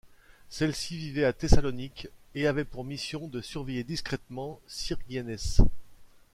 Celle-ci 0.49 0.97
vivait 0.97 1.25
à 1.25 1.31
Thessalonique 1.31 2.07
et 2.33 2.47
avait 2.47 2.65
pour 2.65 2.83
mission 2.83 3.27
de 3.27 3.39
surveiller 3.39 3.83
discrètement 3.83 4.59
Syrgiannès. 4.65 5.59